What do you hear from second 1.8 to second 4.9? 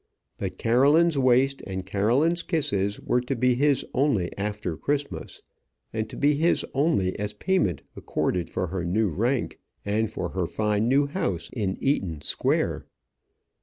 Caroline's kisses were to be his only after